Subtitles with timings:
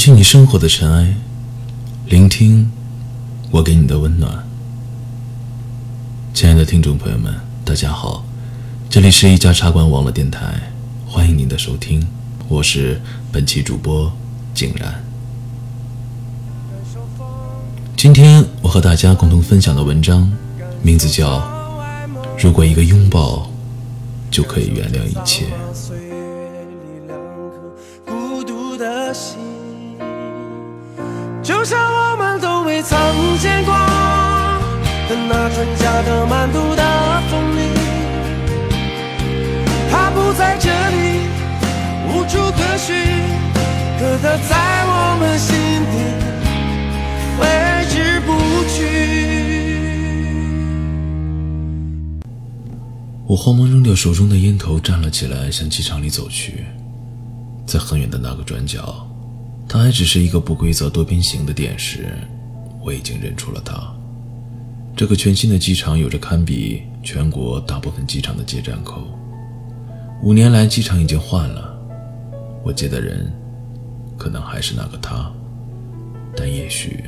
[0.00, 1.14] 去你生活的尘埃，
[2.06, 2.70] 聆听
[3.50, 4.48] 我给你的温暖。
[6.32, 7.34] 亲爱的听众朋友们，
[7.66, 8.24] 大家好，
[8.88, 10.54] 这里是一家茶馆网络电台，
[11.06, 12.02] 欢迎您的收听，
[12.48, 12.98] 我是
[13.30, 14.10] 本期主播
[14.54, 15.04] 井然。
[17.94, 20.32] 今天我和大家共同分享的文章，
[20.82, 21.40] 名字叫
[22.42, 23.50] 《如果一个拥抱
[24.30, 25.44] 就可以原谅一切》。
[31.50, 32.96] 就像我们都未曾
[33.38, 36.82] 见过的那春夏的满都的
[37.28, 37.74] 风铃，
[39.90, 41.26] 它不在这里，
[42.06, 42.94] 无处可寻，
[43.98, 45.50] 可它在我们心
[45.90, 45.94] 底
[47.36, 47.40] 挥
[47.88, 48.28] 之不
[48.68, 48.78] 去。
[53.26, 56.64] 我慌忙扔掉手中的烟头，站了起来，向机场里走去。
[57.66, 59.04] 在很远的那个转角。
[59.72, 62.12] 它还只是一个不规则多边形的点时，
[62.82, 63.80] 我已经认出了它。
[64.96, 69.00] 这个全新的机场有着堪比全国大部分机场的接站口。
[70.24, 71.72] 五年来，机场已经换了，
[72.64, 73.32] 我接的人
[74.18, 75.30] 可能还是那个他，
[76.36, 77.04] 但也许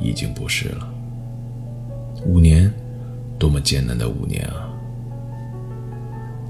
[0.00, 0.88] 已经不是了。
[2.24, 2.72] 五年，
[3.38, 4.66] 多么艰难的五年啊！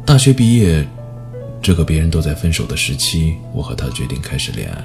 [0.07, 0.87] 大学毕业。
[1.65, 4.85] 这个别人都在分手的时期，我和他决定开始恋爱。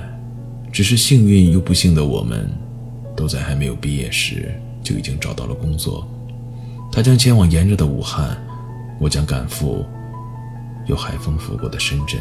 [0.71, 2.49] 只是幸运又不幸的我们，
[3.17, 6.07] 都在还没有毕业时就已经找到了工作。
[6.89, 8.37] 他将前往炎热的武汉，
[8.97, 9.85] 我将赶赴
[10.85, 12.17] 有海风拂过的深圳。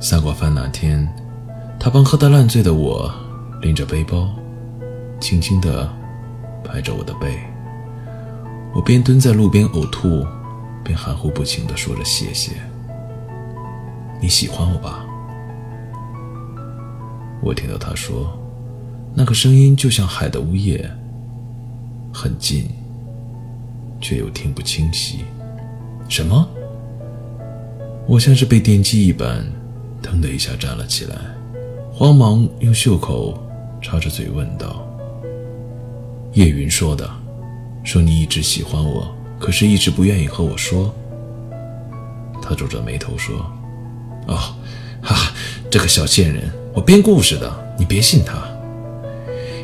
[0.00, 1.08] 散过饭那天，
[1.78, 3.14] 他帮喝得烂醉的我
[3.60, 4.28] 拎着背包，
[5.20, 5.88] 轻轻地
[6.64, 7.38] 拍着我的背。
[8.74, 10.26] 我边蹲在路边呕吐。
[10.84, 12.52] 便含糊不清地说着谢谢。
[14.20, 15.04] 你喜欢我吧？
[17.42, 18.38] 我听到他说，
[19.14, 20.88] 那个声音就像海的呜咽，
[22.12, 22.68] 很近，
[24.00, 25.24] 却又听不清晰。
[26.08, 26.48] 什么？
[28.06, 29.44] 我像是被电击一般，
[30.02, 31.16] 腾的一下站了起来，
[31.92, 33.40] 慌忙用袖口
[33.80, 34.86] 插着嘴问道
[36.34, 37.08] ：“叶云说的，
[37.84, 40.94] 说你一直喜欢我。”可是，一直不愿意和我说。
[42.40, 43.34] 他皱着眉头说
[44.28, 44.38] ：“哦，
[45.02, 45.32] 哈，
[45.68, 48.36] 这个小贱人，我编故事的，你别信他。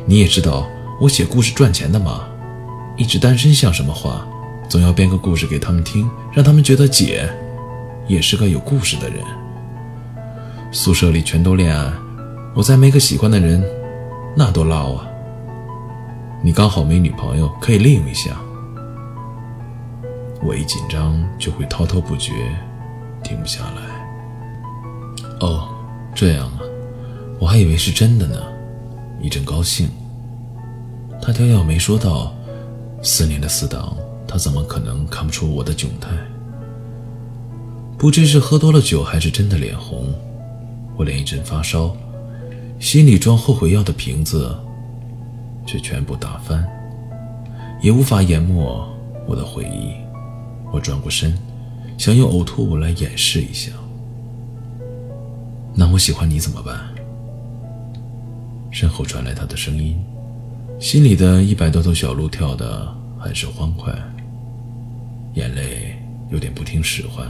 [0.05, 0.67] 你也知道
[1.01, 2.25] 我写故事赚钱的嘛，
[2.97, 4.27] 一直单身像什么话？
[4.69, 7.31] 总要编个故事给他们听，让他们觉得姐
[8.09, 9.19] 也是个有故事的人。
[10.73, 11.93] 宿舍里全都恋爱，
[12.53, 13.65] 我再没个喜欢的人，
[14.37, 15.07] 那多捞啊！
[16.43, 18.37] 你刚好没女朋友，可以利用一下。”
[20.43, 22.33] 我一紧张就会滔滔不绝，
[23.23, 23.83] 停不下来。
[25.41, 25.69] 哦，
[26.15, 26.61] 这样啊，
[27.39, 28.41] 我还以为是真的呢，
[29.21, 29.89] 一阵高兴。
[31.21, 32.33] 他挑咬眉说道
[33.03, 33.97] ：“四年的死党，
[34.27, 36.11] 他怎么可能看不出我的窘态？”
[37.99, 40.15] 不知是喝多了酒，还是真的脸红，
[40.97, 41.95] 我连一阵发烧，
[42.79, 44.57] 心里装后悔药的瓶子
[45.67, 46.65] 却全部打翻，
[47.83, 48.89] 也无法淹没
[49.27, 49.93] 我的回忆。
[50.73, 51.37] 我转过身，
[51.97, 53.73] 想用呕吐物来掩饰一下。
[55.75, 56.79] 那我喜欢你怎么办？
[58.71, 59.99] 身后传来他的声音，
[60.79, 63.93] 心里的一百多头小鹿跳得很是欢快，
[65.35, 65.97] 眼泪
[66.31, 67.27] 有点不听使唤。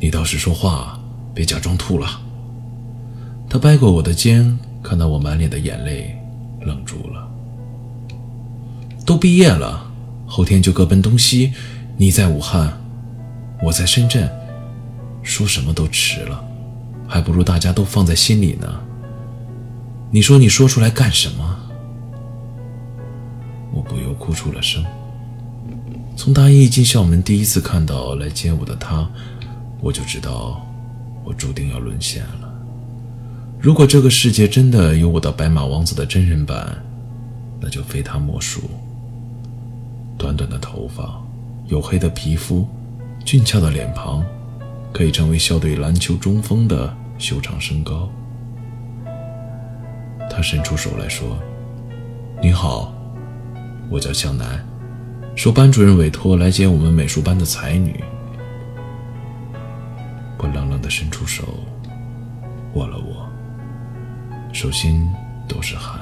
[0.00, 1.00] 你倒是说话，
[1.32, 2.20] 别假装吐了。
[3.48, 6.18] 他掰过我的肩，看到我满脸的眼泪，
[6.60, 7.30] 愣住了。
[9.06, 9.90] 都毕业了，
[10.26, 11.52] 后天就各奔东西。
[11.98, 12.70] 你在武汉，
[13.62, 14.30] 我在深圳，
[15.22, 16.44] 说什么都迟了，
[17.08, 18.68] 还不如大家都放在心里呢。
[20.10, 21.58] 你说你说出来干什么？
[23.72, 24.84] 我不由哭出了声。
[26.14, 29.08] 从大一进校门第一次看到来接我的他，
[29.80, 30.60] 我就知道
[31.24, 32.52] 我注定要沦陷了。
[33.58, 36.76] 如果这个世界真的有我的白马王子的真人版，
[37.58, 38.60] 那就非他莫属。
[40.18, 41.25] 短短的头发。
[41.68, 42.64] 黝黑的皮肤，
[43.24, 44.24] 俊俏的脸庞，
[44.92, 48.08] 可以成为校队篮球中锋的修长身高。
[50.30, 51.36] 他伸出手来说
[52.40, 52.94] ：“你好，
[53.90, 54.64] 我叫向南，
[55.34, 57.98] 受班主任委托来接我们美术班的才女。”
[60.38, 61.42] 我冷冷地伸出手，
[62.74, 63.28] 握了握，
[64.52, 65.04] 手心
[65.48, 65.98] 都是汗。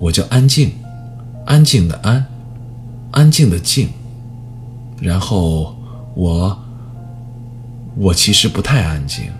[0.00, 0.72] 我叫安静，
[1.46, 2.26] 安静的安。
[3.14, 3.90] 安静的静，
[5.00, 5.76] 然后
[6.16, 6.58] 我，
[7.96, 9.30] 我其实不太安静，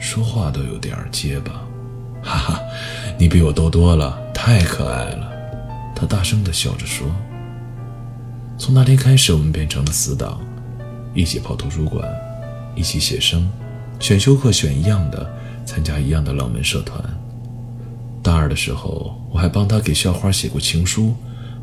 [0.00, 1.52] 说话都有点结巴。
[2.20, 2.60] 哈哈，
[3.16, 5.30] 你比我多多了，太可爱了。
[5.94, 7.06] 他大声的笑着说。
[8.58, 10.40] 从那天开始，我们变成了死党，
[11.14, 12.04] 一起跑图书馆，
[12.74, 13.48] 一起写生，
[14.00, 15.24] 选修课选一样的，
[15.64, 17.00] 参加一样的冷门社团。
[18.24, 21.14] 大二的时候，我还帮他给校花写过情书，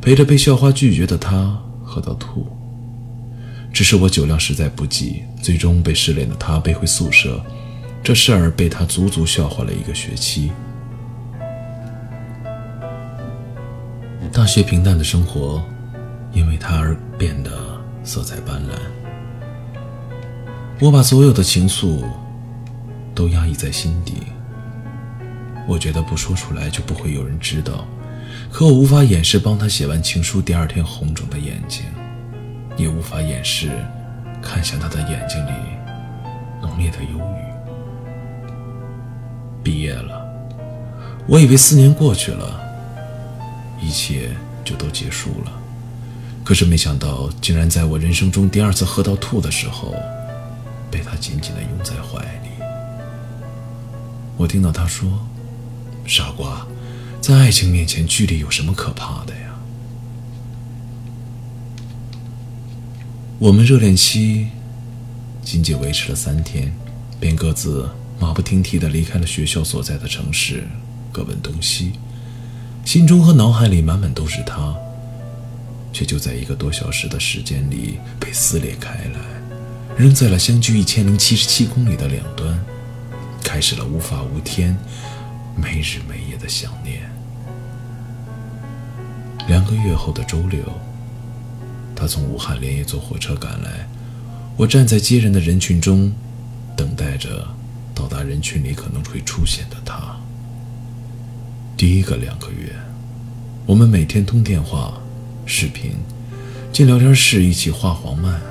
[0.02, 2.48] 陪着被校花拒绝的他喝到吐。
[3.74, 7.40] 只是我酒量实在不济，最终被失恋的他背回宿舍，
[8.04, 10.52] 这事儿被他足足笑话了一个学期。
[14.32, 15.62] 大学平淡的生活。
[16.34, 17.50] 因为他而变得
[18.04, 18.74] 色彩斑斓。
[20.80, 22.04] 我把所有的情愫
[23.16, 24.18] 都压抑在心底。
[25.68, 27.88] 我觉得不说出来就不会有人知道，
[28.52, 31.84] 可我无法掩饰帮他写完情书第二天红肿的眼睛，
[32.76, 33.70] 也无法掩饰
[34.42, 35.52] 看向他的眼睛里
[36.62, 37.48] 浓烈的忧郁。
[39.64, 40.26] 毕业了，
[41.28, 42.60] 我以为四年过去了，
[43.82, 44.32] 一切
[44.64, 45.52] 就都结束了。
[46.44, 49.94] 可是没想到，竟然在我人生中第二次喝到吐的时候，
[50.90, 52.50] 被他紧紧地拥在怀里。
[54.38, 55.10] 我听到他说
[56.08, 56.66] ：“傻瓜，
[57.28, 59.54] 在爱情面前，距离有什么可怕的呀？”
[63.38, 64.48] 我们热恋期
[65.44, 66.72] 仅仅维持了三天，
[67.20, 70.70] 便各自马不停蹄的离开了学校所在的城市，
[71.12, 71.92] 各奔东西，
[72.86, 74.74] 心中和脑海里满满都是他。
[75.92, 79.20] 却就在一个多小时的时间里被撕裂开来，
[79.98, 82.58] 扔在了相距一千零七十七公里的两端，
[83.44, 84.78] 开始了无法无天、
[85.58, 87.17] 没日没夜的想念。
[89.48, 90.60] 两个月后的周六，
[91.96, 93.88] 他从武汉连夜坐火车赶来，
[94.58, 96.12] 我站在接人的人群中，
[96.76, 97.48] 等待着
[97.96, 100.18] 到达人群里可能会出现的他。
[101.78, 102.74] 第一个两个月，
[103.66, 104.94] 我们每天通电话。
[105.50, 105.94] 视频，
[106.74, 108.42] 进聊天室一起画黄漫，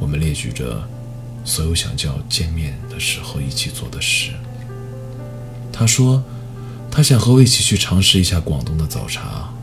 [0.00, 0.82] 我们列举着
[1.44, 4.32] 所有想叫见面的时候一起做的事。
[5.72, 6.24] 他说，
[6.90, 9.53] 他想和我一起去尝试一下广东的早茶。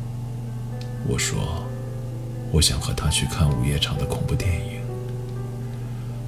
[1.07, 1.65] 我说，
[2.51, 4.81] 我想和他去看午夜场的恐怖电影。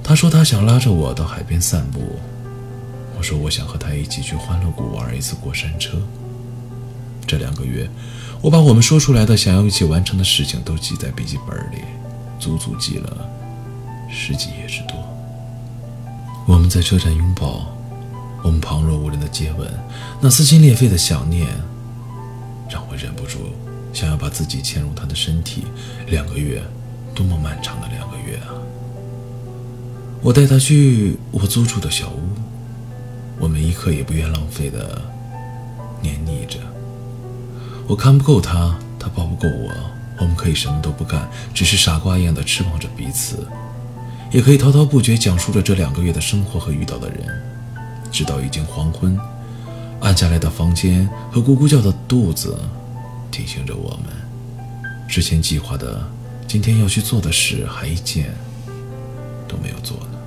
[0.02, 2.00] 他说他想拉着我到海边散步。
[3.16, 5.98] 我说我想和他一起去欢乐谷玩一次过山车。
[7.26, 7.88] 这两个月。
[8.42, 11.82] 我把我们说出来的想要一起完成的事情都记在笔记本里，
[12.38, 13.26] 足足记了
[14.10, 15.02] 十几页之多。
[16.46, 17.66] 我们在车站拥抱，
[18.42, 19.66] 我们旁若无人的接吻，
[20.20, 21.48] 那撕心裂肺的想念，
[22.68, 23.38] 让我忍不住
[23.94, 25.64] 想要把自己嵌入他的身体。
[26.08, 26.62] 两个月，
[27.14, 28.52] 多么漫长的两个月啊！
[30.20, 32.20] 我带他去我租住的小屋，
[33.38, 35.00] 我们一刻也不愿浪费的
[36.02, 36.58] 黏腻着。
[37.86, 39.70] 我看不够他，他抱不够我。
[40.16, 43.46] 我们可以什么都不干，只是傻瓜一样的痴望着彼此，
[44.30, 47.26] 也可以滔滔不绝讲述着这两个月的生活和遇到的人，
[48.12, 49.18] 直到已经黄昏，
[50.00, 52.56] 暗下来的房间和咕咕叫的肚子
[53.34, 54.14] 提醒着我们，
[55.08, 56.00] 之前计划的
[56.46, 58.32] 今天要去做的事还一件
[59.48, 60.18] 都没有做呢。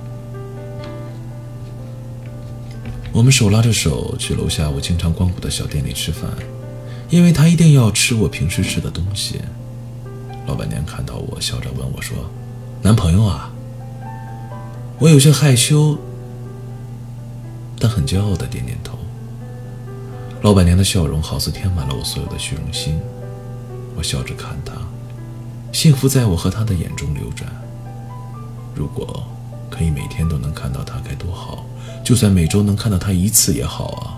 [3.10, 6.30] 我们手拉着手去楼下我经常光顾的小店里吃饭。
[7.08, 9.40] 因为他一定要吃我平时吃的东西。
[10.46, 12.14] 老板娘看到我，笑着问我说
[12.84, 13.50] ：“男朋友啊？”
[15.00, 15.96] 我有些害羞，
[17.78, 18.97] 但很骄傲的点点头。
[20.42, 22.98] 老板娘的笑容好似填满了我所有的虚荣心。
[23.96, 24.72] 我笑着看她，
[25.72, 27.50] 幸福在我和她的眼中流转。
[28.74, 29.24] 如果
[29.68, 31.64] 可以每天都能看到她，该多好！
[32.04, 34.14] 就算每周能看到她一次也好啊。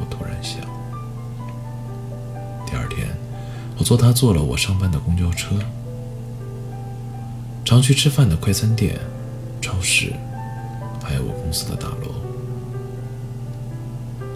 [0.00, 0.60] 我突然想。
[2.66, 3.06] 第二天，
[3.78, 5.54] 我坐他坐了我上班的公交车，
[7.64, 8.98] 常去吃饭的快餐店、
[9.60, 10.12] 超市，
[11.00, 12.21] 还有我公司的大楼。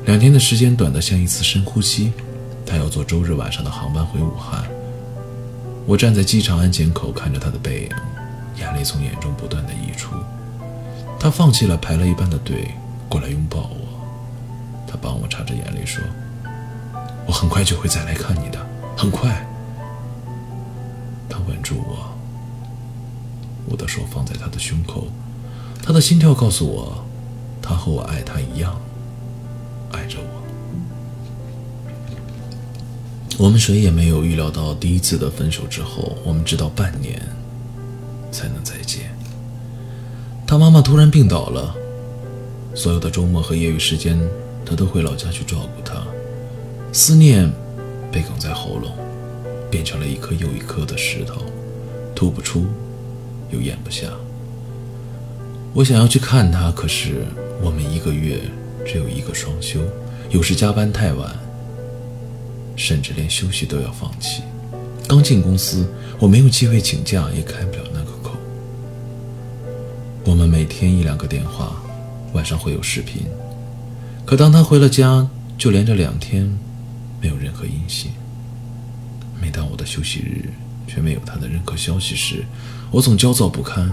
[0.06, 2.12] 两天的时间短得像一次深呼吸。
[2.64, 4.64] 他要坐周日晚上的航班回武汉。
[5.84, 7.90] 我站在机场安检口看着他的背影，
[8.60, 10.14] 眼泪从眼中不断的溢出。
[11.18, 12.72] 他放弃了排了一半的队，
[13.08, 13.86] 过来拥抱我。
[14.86, 16.02] 他帮我擦着眼泪说。
[17.26, 18.58] 我很快就会再来看你的，
[18.96, 19.44] 很快。
[21.28, 22.14] 他吻住我，
[23.68, 25.08] 我的手放在他的胸口，
[25.82, 27.04] 他的心跳告诉我，
[27.60, 28.76] 他和我爱他一样，
[29.92, 30.42] 爱着我。
[33.38, 37.20] 我们谁也没有预料到，第一次的分手之后，我们直到半年
[38.32, 39.10] 才能再见。
[40.46, 41.74] 他妈妈突然病倒了，
[42.74, 44.18] 所有的周末和业余时间，
[44.64, 46.02] 他都回老家去照顾她。
[46.92, 47.50] 思念
[48.10, 48.92] 被哽在喉咙，
[49.70, 51.42] 变成了一颗又一颗的石头，
[52.14, 52.64] 吐不出，
[53.50, 54.06] 又咽不下。
[55.74, 57.26] 我想要去看他，可是
[57.60, 58.40] 我们一个月
[58.86, 59.80] 只有一个双休，
[60.30, 61.36] 有时加班太晚，
[62.76, 64.42] 甚至连休息都要放弃。
[65.08, 65.86] 刚进公司，
[66.18, 68.32] 我没有机会请假，也开不了那个口。
[70.24, 71.76] 我们每天一两个电话，
[72.32, 73.22] 晚上会有视频。
[74.24, 75.28] 可当他回了家，
[75.58, 76.48] 就连着两天
[77.20, 78.10] 没有任何音信。
[79.40, 80.50] 每当我的休息日
[80.86, 82.44] 却没有他的任何消息时，
[82.90, 83.90] 我总焦躁不堪。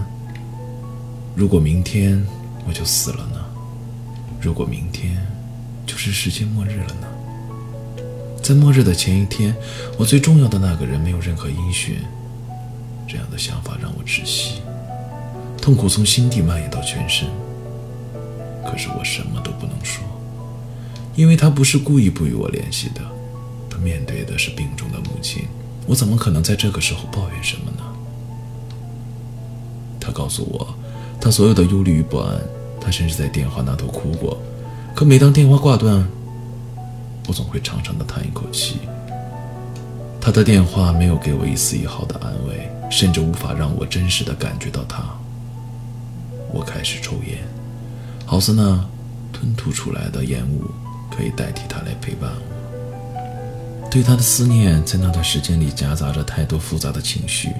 [1.36, 2.24] 如果明天
[2.66, 3.43] 我就死了呢？
[4.44, 5.16] 如果明天
[5.86, 7.08] 就是世界末日了呢？
[8.42, 9.56] 在末日的前一天，
[9.96, 11.96] 我最重要的那个人没有任何音讯，
[13.08, 14.60] 这样的想法让我窒息，
[15.62, 17.26] 痛苦从心底蔓延到全身。
[18.66, 20.04] 可是我什么都不能说，
[21.16, 23.00] 因为他不是故意不与我联系的，
[23.70, 25.44] 他面对的是病重的母亲，
[25.86, 27.82] 我怎么可能在这个时候抱怨什么呢？
[29.98, 30.74] 他告诉我，
[31.18, 32.38] 他所有的忧虑与不安，
[32.84, 34.38] 他甚至在电话那头哭过，
[34.94, 36.06] 可每当电话挂断。
[37.26, 38.80] 我总会长长的叹一口气。
[40.20, 45.02] 他的电话没有给我一丝一毫的安慰，甚至无法让我真实的感觉到他。
[46.52, 47.38] 我开始抽烟，
[48.26, 48.82] 好似那
[49.32, 50.64] 吞吐出来的烟雾
[51.10, 53.90] 可以代替他来陪伴我。
[53.90, 57.50] 对他的思念在那段时间里夹杂着太多复杂的情绪，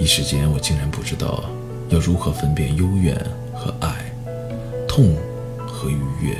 [0.00, 1.44] 一时间我竟然不知道
[1.88, 3.16] 要如何分辨幽怨
[3.54, 4.07] 和爱，
[4.88, 5.14] 痛
[5.66, 6.36] 和愉悦。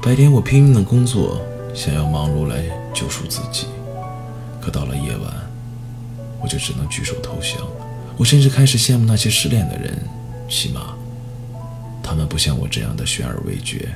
[0.00, 1.40] 白天我拼命的工作，
[1.74, 2.62] 想要忙碌来
[2.94, 3.66] 救赎自己，
[4.60, 5.34] 可到了夜晚，
[6.40, 7.66] 我就只能举手投降。
[8.16, 9.98] 我甚至开始羡慕那些失恋的人，
[10.48, 10.94] 起码，
[12.02, 13.88] 他们不像我这样的悬而未决，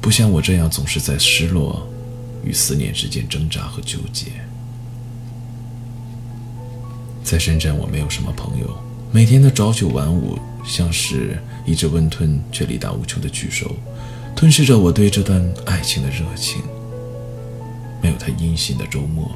[0.00, 1.86] 不像我这样总是在失落
[2.44, 4.32] 与思念之间挣扎和纠结。
[7.22, 8.76] 在深圳，我没有什么朋友，
[9.14, 13.70] 每天的朝九晚五，像是一只温吞却力大无穷的巨兽。
[14.34, 16.62] 吞噬着我对这段爱情的热情。
[18.00, 19.30] 没有他阴信的周末，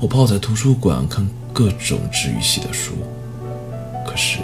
[0.00, 2.92] 我泡在图书馆看各种治愈系的书。
[4.06, 4.38] 可是，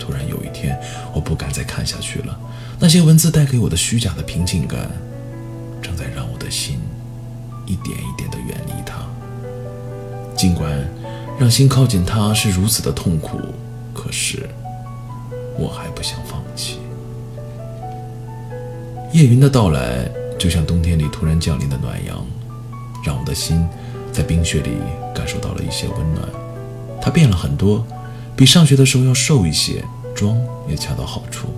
[0.00, 0.76] 突然有一天，
[1.14, 2.36] 我不敢再看下去了。
[2.80, 4.90] 那些文字带给我的虚假的平静感，
[5.80, 6.80] 正在让我的心
[7.66, 8.96] 一点一点地远离他。
[10.36, 10.72] 尽管
[11.38, 13.38] 让心靠近他是如此的痛苦，
[13.98, 14.48] 可是
[15.58, 16.78] 我还不想放弃。
[19.12, 22.24] 叶云的到来，就像冬天里突然降临的暖阳，
[23.04, 23.66] 让我的心
[24.12, 24.70] 在冰雪里
[25.12, 26.28] 感受到了一些温暖。
[27.02, 27.84] 他变了很多，
[28.36, 30.38] 比上学的时候要瘦一些，妆
[30.68, 31.48] 也恰到好处。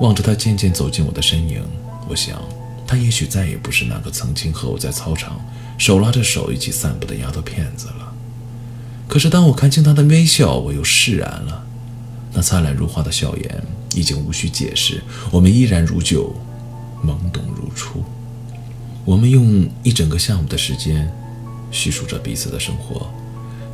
[0.00, 1.62] 望着他渐渐走近我的身影，
[2.10, 2.42] 我想，
[2.86, 5.40] 他也许再也不是那个曾经和我在操场
[5.78, 8.11] 手拉着手一起散步的丫头片子了。
[9.12, 11.62] 可是当我看清他的微笑，我又释然了。
[12.32, 13.62] 那灿烂如花的笑颜。
[13.94, 16.34] 已经无需解释，我们依然如旧，
[17.04, 18.02] 懵懂如初。
[19.04, 21.12] 我们用一整个下午的时间
[21.70, 23.06] 叙述着彼此的生活。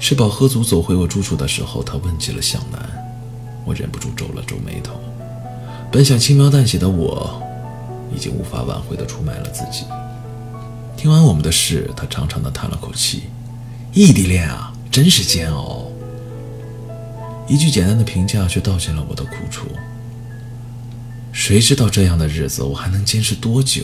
[0.00, 2.80] 吃饱喝足，走回我住处的时候，他问起了向南。
[3.64, 4.94] 我忍不住皱了皱眉头。
[5.92, 7.40] 本想轻描淡写的我，
[8.12, 9.84] 已经无法挽回的出卖了自己。
[10.96, 13.28] 听完我们的事，他长长的叹了口气
[13.94, 15.86] ：“异地恋啊，真是煎熬。”
[17.48, 19.66] 一句简单的评价，却道尽了我的苦楚。
[21.32, 23.82] 谁知道这样的日子我还能坚持多久？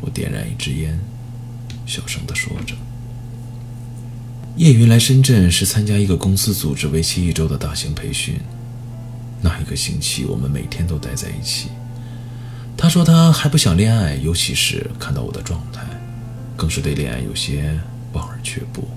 [0.00, 0.98] 我点燃一支烟，
[1.86, 2.74] 小声地说着。
[4.56, 8.40] 叶云来深圳是参加一个公司组织为期一周的大型培训。
[9.40, 11.68] 那一个星期，我们每天都待在一起。
[12.76, 15.84] 他说他还不想恋爱，尤其是看到我的状态，
[16.56, 17.78] 更是对恋爱有些
[18.12, 18.88] 望而却步。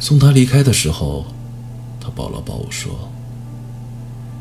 [0.00, 1.26] 送他离开的时候，
[2.00, 3.10] 他抱了抱我说。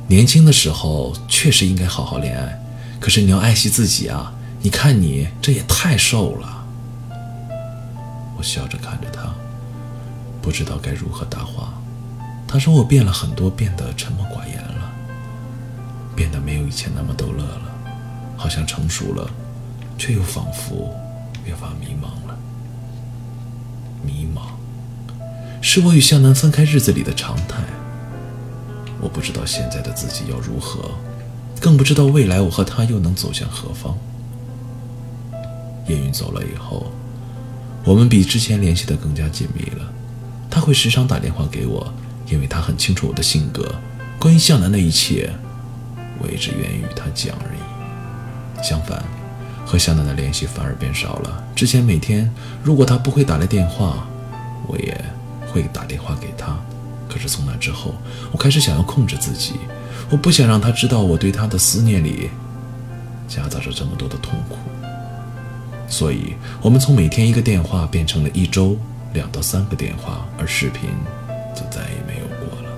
[0.07, 2.61] 年轻的时候确实应该好好恋爱，
[2.99, 4.33] 可是你要爱惜自己啊！
[4.61, 6.65] 你看你这也太瘦了。
[8.37, 9.33] 我笑着看着他，
[10.41, 11.73] 不知道该如何答话。
[12.47, 14.91] 他说我变了很多，变得沉默寡言了，
[16.15, 17.75] 变得没有以前那么逗乐了，
[18.37, 19.29] 好像成熟了，
[19.97, 20.95] 却又仿佛
[21.45, 22.37] 越发迷茫了。
[24.05, 24.56] 迷茫，
[25.77, 27.57] 是我与向南分开日子里的常态。
[28.99, 30.89] 我不知道现在的自己要如何，
[31.61, 33.95] 更不知道未来我和他又能走向何方。
[35.87, 36.91] 叶云走了以后，
[37.83, 39.87] 我们比之前联系的更加紧密了。
[40.49, 41.93] 他会时常打电话给我，
[42.27, 43.75] 因为他很清楚我的性格。
[44.17, 45.31] 关于向南的一切，
[46.17, 48.67] 我也只愿意与他讲而已。
[48.67, 49.03] 相反，
[49.63, 51.43] 和向南的联系反而变少了。
[51.55, 54.07] 之前每天，如果他不会打来电话，
[54.65, 55.05] 我也
[55.51, 56.57] 会打电话给他。
[57.09, 57.95] 可是从那之后，
[58.31, 59.53] 我开始想要控制自己，
[60.09, 62.29] 我不想让他知道我对他的思念里
[63.27, 64.57] 夹杂着这么多的痛苦。
[65.87, 68.77] 所以，我们从每天一个电话变成了一周
[69.13, 70.89] 两到三个电话，而视频
[71.55, 72.69] 就再也没有过了。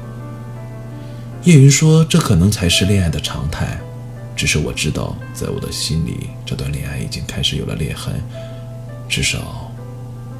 [1.43, 3.79] 叶云说：“这可能才是恋爱的常态。”
[4.37, 8.13] 只是我知道，在我的心里，这段恋爱已经开始有了裂痕。
[9.09, 9.71] 至少，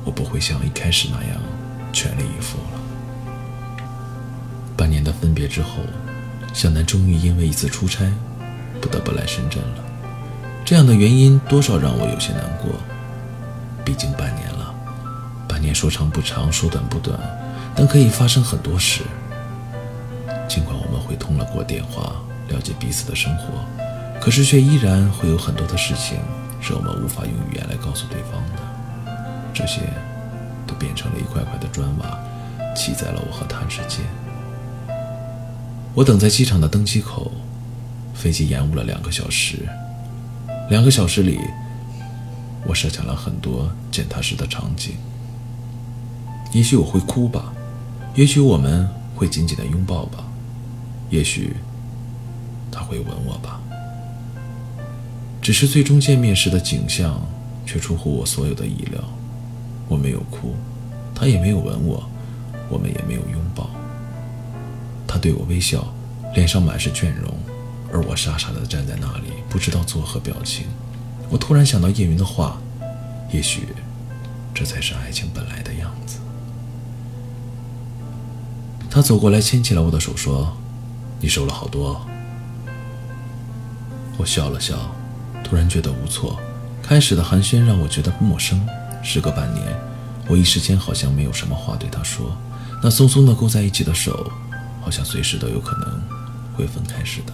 [0.06, 1.42] 我不会像一开始那样
[1.92, 2.80] 全力以赴了。
[4.78, 5.82] 半年的分别之后，
[6.54, 8.10] 小南终于因为一次出差，
[8.80, 9.84] 不得不来深圳了。
[10.64, 12.72] 这样的原因多少让我有些难过，
[13.84, 14.74] 毕竟半年了，
[15.48, 17.20] 半年说长不长，说短不短，
[17.76, 19.02] 但可以发生很多事。
[20.48, 22.14] 尽管我们会通了过电话
[22.48, 23.66] 了解彼此的生活，
[24.22, 26.20] 可是却依然会有很多的事情
[26.62, 29.14] 是我们无法用语言来告诉对方的。
[29.54, 29.82] 这些
[30.70, 32.20] 都变成了一块块的砖瓦，
[32.76, 34.06] 砌在了我和他之间。
[35.96, 37.32] 我等在机场的登机口，
[38.14, 39.68] 飞机延误了两个小时。
[40.70, 41.40] 两个小时里，
[42.68, 44.94] 我设想了很多见他时的场景。
[46.54, 47.52] 也许我会哭吧，
[48.14, 50.24] 也许我们会紧紧的拥抱吧，
[51.10, 51.56] 也许
[52.72, 53.60] 他会吻我吧。
[55.42, 57.20] 只是最终见面时的景象
[57.66, 59.02] 却出乎我所有的意料。
[59.90, 60.56] 我没有哭，
[61.14, 62.08] 他也没有吻我，
[62.70, 63.70] 我们也没有拥抱。
[65.06, 65.86] 他对我微笑，
[66.34, 67.34] 脸上满是倦容。
[67.92, 70.68] 而我傻傻地站在那里，不知道作何表情。
[71.28, 72.62] 我突然想到叶云的话，
[73.32, 73.70] 也许
[74.54, 76.20] 这才是爱情本来的样子。
[78.92, 80.56] 他走过来，牵起了我的手，说
[81.20, 82.00] ：“你瘦了好多。”
[84.18, 84.76] 我笑了笑，
[85.44, 86.40] 突然觉得无措。
[86.84, 88.60] 开始的寒暄让我觉得陌生。
[89.04, 89.66] 时隔半年，
[90.28, 92.36] 我一时间好像没有什么话对他说。
[92.82, 94.32] 那松松的勾在一起的手，
[94.82, 96.02] 好像随时都有可能
[96.56, 97.34] 会分开似的。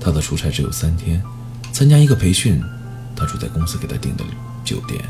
[0.00, 1.22] 他的出差只有三天，
[1.72, 2.62] 参加一个培训，
[3.16, 4.24] 他住在公司给他订的
[4.64, 5.00] 酒店，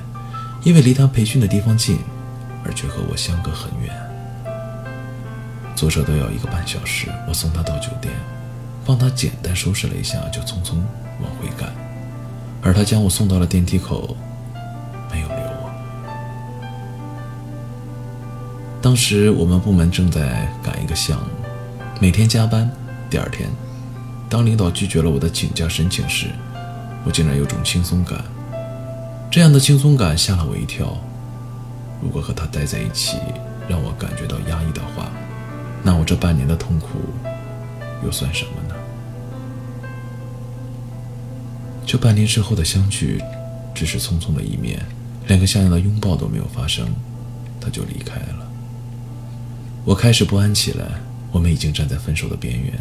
[0.63, 1.99] 因为离他培训的地方近，
[2.65, 3.95] 而却和我相隔很远，
[5.75, 7.09] 坐车都要一个半小时。
[7.27, 8.13] 我送他到酒店，
[8.87, 10.77] 帮他简单收拾了一下，就匆匆
[11.21, 11.75] 往回赶。
[12.63, 14.17] 而他将我送到了电梯口，
[18.83, 21.27] 当时我们部门正在赶一个项目，
[22.01, 22.69] 每天加班，
[23.09, 23.49] 第二天。
[24.29, 26.27] 当领导拒绝了我的请假申请时，
[27.05, 28.25] 我竟然有种轻松感。
[29.31, 30.99] 这样的轻松感吓了我一跳。
[32.03, 33.19] 如果和他待在一起
[33.69, 35.13] 让我感觉到压抑的话，
[35.85, 36.89] 那我这半年的痛苦
[38.05, 38.75] 又算什么呢？
[41.87, 43.23] 这半年之后的相聚，
[43.73, 44.85] 只是匆匆的一面，
[45.29, 46.89] 连个像样的拥抱都没有发生，
[47.61, 48.49] 他就离开了。
[49.85, 51.01] 我开始不安起来。
[51.33, 52.73] 我们已经站在分手的边缘。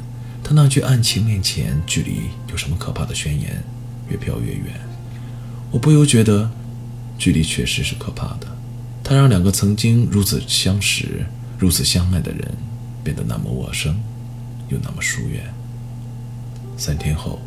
[0.43, 3.63] 他那句案情面前，距离有什么可怕的宣言，
[4.09, 4.77] 越飘越远。
[5.71, 6.51] 我不由觉得，
[7.17, 8.47] 距离确实是可怕的。
[9.01, 11.25] 它让两个曾经如此相识、
[11.57, 12.51] 如此相爱的人，
[13.05, 13.97] 变得那么陌生，
[14.67, 15.41] 又那么疏远。
[16.75, 17.39] 三天后，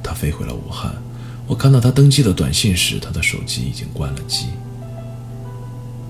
[0.00, 0.94] 他飞回了武汉。
[1.48, 4.46] 我看到他登记的短信时，他的手机已经关了机。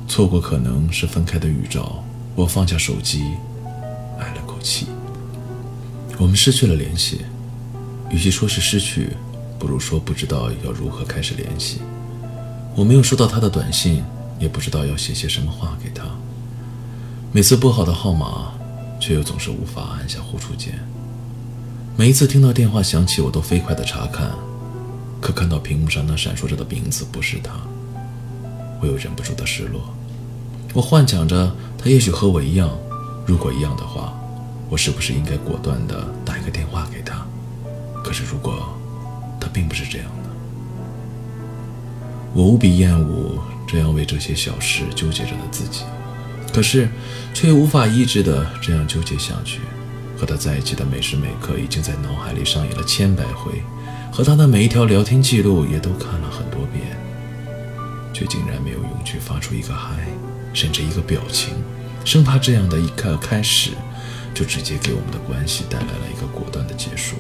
[0.07, 2.05] 错过可能是分开的预兆。
[2.35, 3.25] 我放下手机，
[4.19, 4.87] 唉了口气。
[6.19, 7.21] 我们失去了联系，
[8.11, 9.11] 与其说是失去，
[9.59, 11.81] 不如说不知道要如何开始联系。
[12.75, 14.03] 我没有收到他的短信，
[14.39, 16.05] 也不知道要写些什么话给他。
[17.33, 18.53] 每次拨好的号码，
[18.99, 20.79] 却又总是无法按下呼出键。
[21.97, 24.31] 每一次听到电话响起，我都飞快地查看，
[25.21, 27.53] 可看到屏幕上那闪烁着的名字不是他，
[28.81, 29.95] 我又忍不住的失落。
[30.73, 32.71] 我幻想着他也许和我一样，
[33.27, 34.13] 如果一样的话。
[34.71, 37.27] 我是不是应该果断地打一个电话给他？
[38.03, 38.75] 可是如果
[39.39, 40.31] 他并不是这样的，
[42.33, 45.83] 我无比厌恶这样为这些小事纠结着的自己，
[46.55, 46.89] 可是
[47.35, 49.61] 却无法抑制的这样纠结下去。
[50.17, 53.63] 和他在一起的每时每刻已经在脑海里上演了千百回，
[54.11, 56.97] 和他的每一条聊天记录也都看了很多遍，
[58.15, 60.09] 却竟然没有勇气发出一个嗨，
[60.53, 61.55] 甚至一个表情，
[62.05, 63.71] 生怕这样的一个开始。
[64.35, 67.17] 就直接给我们的关系带来了一个果断的结束。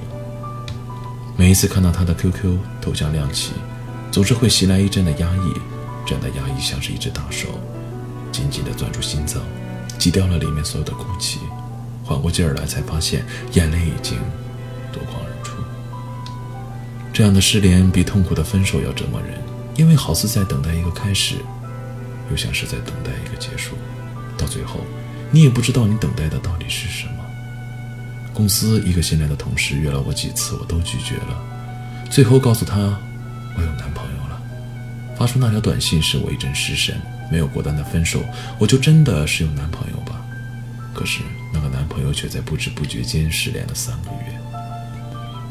[1.37, 3.53] 每一次看到他的 QQ 头像亮起，
[4.11, 5.53] 总是会袭来一阵的压抑，
[6.07, 7.49] 这样的压抑像是一只大手，
[8.33, 9.43] 紧紧地攥住心脏，
[9.99, 11.39] 挤掉了里面所有的空气。
[12.03, 14.17] 缓过劲儿来，才发现眼泪已经
[14.91, 15.53] 夺眶而出。
[17.13, 19.39] 这样的失联比痛苦的分手要折磨人，
[19.77, 21.37] 因为好似在等待一个开始，
[22.33, 23.77] 又像是在等待一个结束。
[24.37, 24.81] 到最后，
[25.31, 27.13] 你也不知道你等待的到底是什么。
[28.33, 31.39] 公司一个新来的同事约了我几次，我都拒绝了。
[32.11, 34.43] 最后告诉他我有男朋友了。
[35.15, 36.99] 发出那条短信时，我一阵失神，
[37.31, 38.23] 没有果断的分手，
[38.59, 40.19] 我就真的是有男朋友吧？
[40.95, 41.21] 可是
[41.53, 44.39] 那个男朋友却在不知不觉间失联了三个月。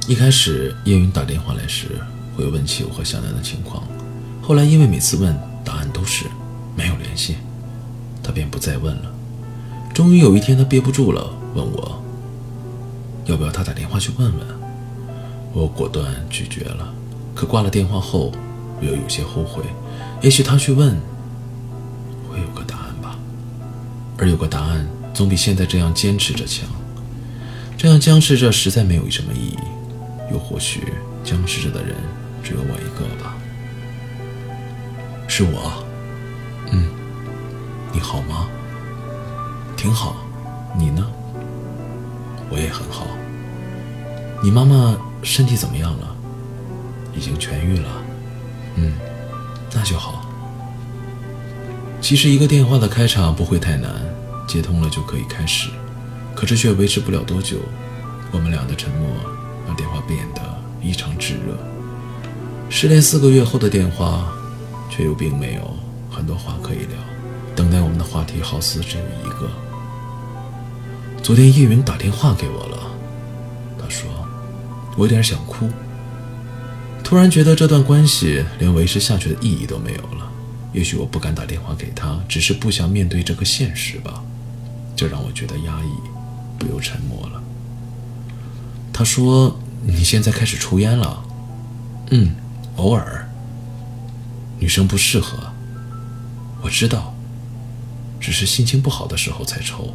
[0.07, 1.87] 一开始叶云打电话来时，
[2.35, 3.87] 会问起我和小南的情况，
[4.41, 6.25] 后来因为每次问，答案都是
[6.75, 7.35] 没有联系，
[8.23, 9.11] 他便不再问了。
[9.93, 12.01] 终于有一天，他憋不住了，问我
[13.25, 14.47] 要不要他打电话去问问。
[15.53, 16.93] 我果断拒绝了。
[17.35, 18.31] 可挂了电话后，
[18.79, 19.63] 我又有些后悔。
[20.21, 20.97] 也许他去问，
[22.29, 23.17] 会有个答案吧。
[24.17, 26.67] 而有个答案，总比现在这样坚持着强。
[27.77, 29.57] 这样僵持着，实在没有什么意义。
[30.31, 30.81] 又或许，
[31.23, 31.95] 僵持着的人
[32.41, 33.35] 只有我一个吧。
[35.27, 35.83] 是我。
[37.93, 38.47] 你好吗？
[39.75, 40.15] 挺好。
[40.77, 41.05] 你呢？
[42.49, 43.05] 我也很好。
[44.41, 46.15] 你妈妈身体怎么样了？
[47.13, 47.89] 已经痊愈了。
[48.75, 48.93] 嗯，
[49.73, 50.25] 那就好。
[51.99, 53.91] 其实一个电话的开场不会太难，
[54.47, 55.69] 接通了就可以开始。
[56.33, 57.57] 可是却维持不了多久。
[58.31, 59.09] 我们俩的沉默
[59.67, 60.41] 让电话变得
[60.81, 61.57] 异常炙热。
[62.69, 64.31] 失联四个月后的电话，
[64.89, 65.75] 却又并没有
[66.09, 66.97] 很多话可以聊。
[67.55, 69.49] 等待我们的话题好似只有一个。
[71.21, 72.77] 昨天叶云打电话给我了，
[73.77, 74.09] 他说
[74.97, 75.69] 我有点想哭。
[77.03, 80.31] 突然觉得这段关系连维持下去的意义都没有了。
[80.73, 84.23] 也许我不敢打电话给他，只是不想面对这个现实吧。
[84.95, 85.91] 这让我觉得压抑，
[86.57, 87.43] 不由沉默了。
[88.93, 91.21] 他说：“你现在开始抽烟了
[92.11, 92.35] ？”“嗯，
[92.77, 93.27] 偶尔。
[94.59, 95.37] ”“女生不适合。
[96.63, 97.10] ”“我知道，
[98.21, 99.93] 只是心情不好的时候才抽。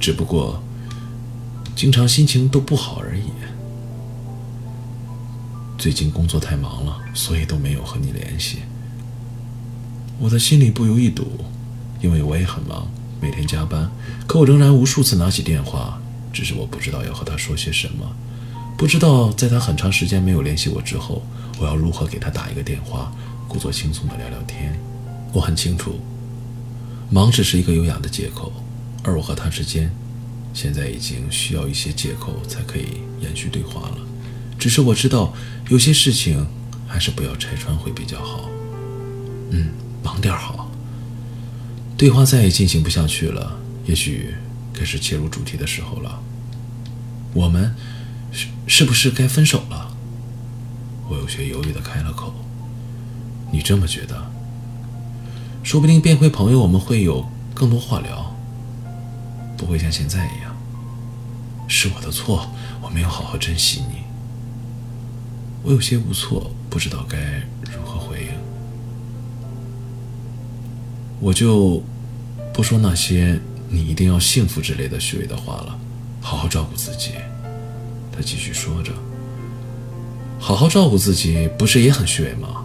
[0.00, 0.60] 只不过，
[1.76, 3.22] 经常心情都不好而已。”
[5.78, 8.58] 最近工作太忙了，所以都没有和你联系。
[10.18, 11.24] 我的心里不由一堵，
[12.00, 12.88] 因为我也很忙，
[13.20, 13.88] 每天加班。
[14.26, 16.00] 可我仍然无数次拿起电话，
[16.32, 18.04] 只是我不知道要和他说些什么，
[18.76, 21.22] 不知道在他很长时间没有联系我之后，
[21.60, 23.12] 我要如何给他打一个电话，
[23.46, 24.76] 故作轻松的聊聊天。
[25.32, 26.00] 我很清楚，
[27.10, 28.52] 忙只是一个优雅的借口，
[29.02, 29.90] 而我和他之间，
[30.54, 33.98] 现在已经需要一些借口才可以延续对话了。
[34.58, 35.34] 只是我知道，
[35.68, 36.46] 有些事情
[36.86, 38.48] 还是不要拆穿会比较好。
[39.50, 39.68] 嗯，
[40.02, 40.70] 忙点好。
[41.96, 44.34] 对话再也进行不下去了，也许
[44.72, 46.22] 该是切入主题的时候了。
[47.34, 47.74] 我们
[48.32, 49.94] 是是不是该分手了？
[51.08, 52.34] 我有些犹豫的开了口。
[53.52, 54.30] 你这么觉得？
[55.68, 58.34] 说不定变回朋友，我们会有更多话聊，
[59.54, 60.56] 不会像现在一样。
[61.68, 62.48] 是我的错，
[62.80, 63.96] 我没有好好珍惜你。
[65.62, 67.18] 我有些无措，不知道该
[67.70, 68.28] 如何回应。
[71.20, 71.82] 我就
[72.54, 75.78] 不说那些“你一定要幸福”之类的虚伪的话了，
[76.22, 77.10] 好好照顾自己。
[78.10, 78.90] 他继续说着
[80.40, 82.64] ：“好好照顾自己，不是也很虚伪吗？”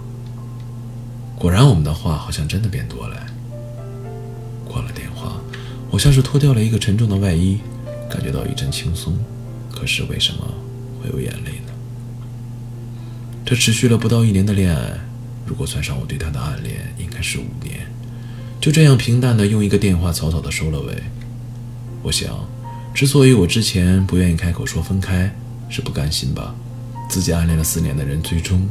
[1.44, 3.18] 果然，我们的话好像真的变多了。
[4.66, 5.42] 挂了电话，
[5.92, 7.60] 我像是脱掉了一个沉重的外衣，
[8.10, 9.14] 感觉到一阵轻松。
[9.70, 10.40] 可是为什么
[11.02, 11.74] 会有眼泪呢？
[13.46, 14.98] 这持续了不到一年的恋爱，
[15.46, 17.82] 如果算上我对他的暗恋，应该是五年。
[18.62, 20.96] 就这样平淡的用一个电话草草的收了尾。
[22.04, 22.48] 我想，
[22.94, 25.30] 之所以我之前不愿意开口说分开，
[25.68, 26.56] 是不甘心吧。
[27.10, 28.66] 自己暗恋了四年的人，最终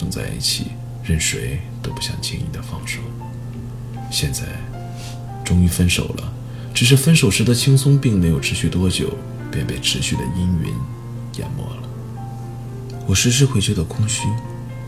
[0.00, 0.72] 能在一起，
[1.04, 3.00] 任谁都不想轻易的放手。
[4.10, 4.42] 现在，
[5.42, 6.32] 终于分手了，
[6.74, 9.16] 只是分手时的轻松并没有持续多久，
[9.50, 10.74] 便被持续的阴云
[11.38, 11.82] 淹没了。
[13.06, 14.28] 我时时会觉得空虚，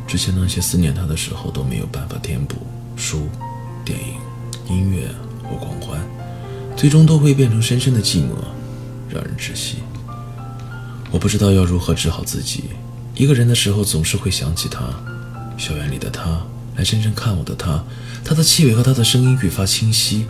[0.07, 2.57] 之前那些思念他的时候都没有办法填补。
[2.97, 3.29] 书、
[3.83, 4.17] 电影、
[4.69, 5.09] 音乐
[5.43, 5.99] 或狂欢，
[6.77, 8.35] 最终都会变成深深的寂寞，
[9.09, 9.79] 让人窒息。
[11.11, 12.65] 我不知道要如何治好自己。
[13.15, 14.83] 一个人的时候，总是会想起他，
[15.57, 16.43] 校园里的他，
[16.77, 17.85] 来深圳看我的他，
[18.25, 20.27] 他的气味和他的声音愈发清晰，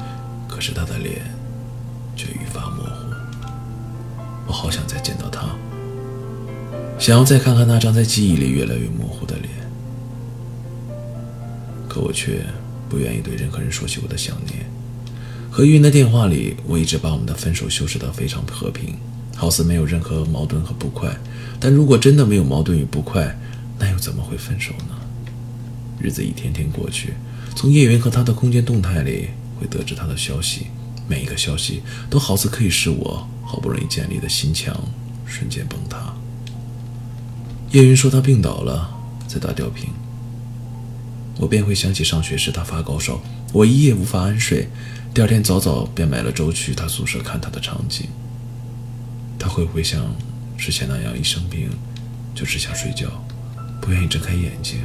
[0.49, 1.23] 可是他的脸
[2.17, 3.15] 却愈发模糊。
[4.47, 5.49] 我好想再见到他。
[6.99, 9.49] 想要再看看那张在记忆里越来越模糊的脸，
[11.89, 12.45] 可我却
[12.89, 14.69] 不愿意对任何人说起我的想念。
[15.51, 18.97] 和玉云的电话里，我一直把我们的分手修饰得非常和平，
[19.35, 21.17] 好似没有任何矛盾和不快。
[21.59, 23.39] 但如果真的没有矛盾与不快，
[23.79, 25.00] 那又怎么会分手呢？
[26.01, 27.15] 日子一天天过去，
[27.55, 30.67] 从叶云和他的空间动态里会得知他的消息，
[31.07, 34.75] 每一个消息都好似可以使我好不容易建立的心墙
[35.27, 36.15] 瞬间崩塌。
[37.73, 38.91] 叶云说他病倒了，
[39.29, 39.91] 在打吊瓶。
[41.39, 43.21] 我便会想起上学时他发高烧，
[43.53, 44.69] 我一夜无法安睡，
[45.15, 48.07] 第二天早早便买了粥去他宿舍看他的场景。
[49.39, 50.15] 他会不会像
[50.59, 51.71] 之前那样一生病
[52.35, 53.07] 就只想睡觉，
[53.81, 54.81] 不愿意睁开眼睛，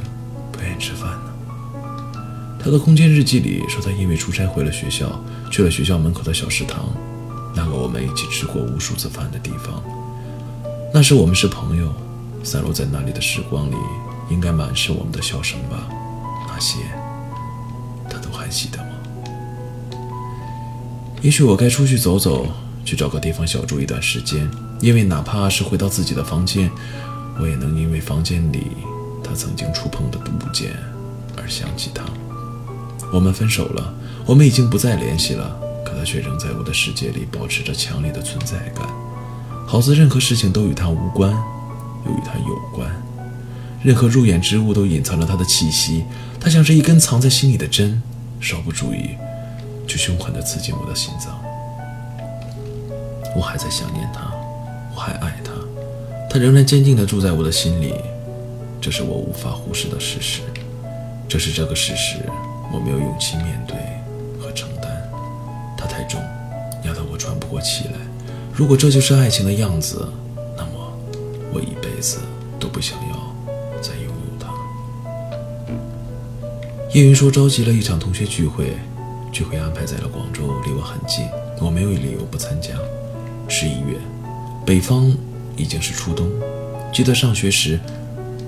[0.56, 1.32] 不愿意吃饭呢？
[2.58, 6.92] 他的空间日记里说他因为出差回了学校，去了学校门口的小食堂，
[7.54, 9.82] 那个我们一起吃过无数次饭的地方。
[10.92, 11.92] 那时我们是朋友，
[12.42, 13.76] 散落在那里的时光里，
[14.30, 15.86] 应该满是我们的笑声吧。
[16.48, 16.78] 那些，
[18.08, 18.88] 他都还记得吗？
[21.22, 22.46] 也许我该出去走走，
[22.84, 26.70] 去找个地方小住一段时间，因为哪怕是回到自己的房间，
[27.38, 28.68] 我也能因为房间里
[29.26, 30.70] 他曾经触碰的物件
[31.36, 32.04] 而想起他。
[33.12, 38.86] 我们分手了，我们已经不再联系了，可他却仍在我的世界里保持着强烈的存在感，
[39.66, 41.32] 好似任何事情都与他无关，
[42.04, 42.90] 又与他有关。
[43.82, 46.04] 任何入眼之物都隐藏了他的气息，
[46.40, 48.02] 他像是一根藏在心里的针，
[48.40, 49.10] 稍不注意，
[49.86, 51.38] 就凶狠地刺进我的心脏。
[53.36, 54.32] 我还在想念他，
[54.94, 55.52] 我还爱他，
[56.28, 57.94] 他仍然坚定地住在我的心里，
[58.86, 60.42] 这是我无法忽视的事实。
[61.28, 62.18] 这是这个事实，
[62.72, 63.76] 我没有勇气面对
[64.40, 64.88] 和承担。
[65.76, 66.20] 它太重，
[66.84, 67.94] 压得我喘不过气来。
[68.54, 70.06] 如果这就是爱情的样子，
[70.56, 70.96] 那么
[71.52, 72.18] 我一辈子
[72.60, 73.34] 都不想要。
[73.82, 74.54] 再拥有它。
[76.94, 78.76] 叶云说召集了一场同学聚会，
[79.32, 81.26] 聚会安排在了广州，离我很近，
[81.60, 82.68] 我没有理由不参加。
[83.48, 83.98] 十一月，
[84.64, 85.12] 北方
[85.56, 86.30] 已经是初冬。
[86.92, 87.80] 记得上学时，